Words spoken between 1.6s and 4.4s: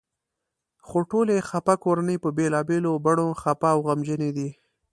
کورنۍ په بېلابېلو بڼو خپه او غمجنې